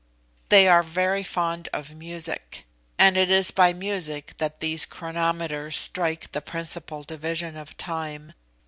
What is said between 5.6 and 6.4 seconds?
strike